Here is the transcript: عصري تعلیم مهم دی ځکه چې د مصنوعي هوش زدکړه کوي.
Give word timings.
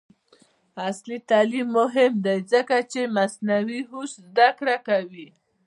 عصري 0.87 1.17
تعلیم 1.29 1.67
مهم 1.79 2.13
دی 2.25 2.37
ځکه 2.51 2.75
چې 2.91 3.01
د 3.07 3.11
مصنوعي 3.15 3.81
هوش 3.89 4.11
زدکړه 4.27 4.77
کوي. 4.87 5.27